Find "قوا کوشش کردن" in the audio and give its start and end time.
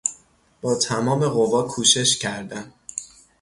1.29-2.73